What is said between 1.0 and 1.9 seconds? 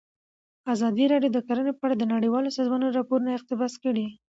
راډیو د کرهنه په